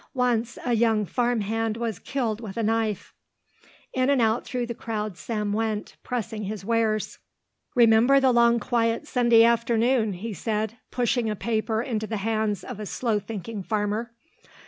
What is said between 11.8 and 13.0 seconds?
into the hands of a